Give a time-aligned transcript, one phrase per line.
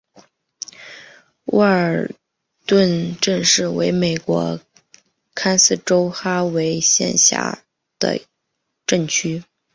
[1.45, 2.09] 沃尔
[2.65, 4.59] 顿镇区为美国
[5.35, 7.63] 堪萨斯州哈维县辖下
[7.99, 8.19] 的
[8.87, 9.43] 镇区。